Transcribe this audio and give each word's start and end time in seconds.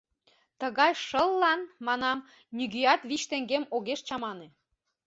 Тыгай 0.59 0.91
шыллан, 1.05 1.61
манам, 1.87 2.19
нигӧат 2.57 3.01
вич 3.09 3.21
теҥгем 3.29 3.63
огеш 3.75 3.99
чамане. 4.07 4.47